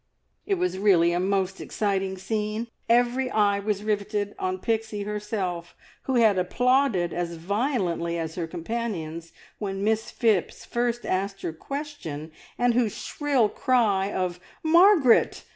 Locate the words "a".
1.11-1.19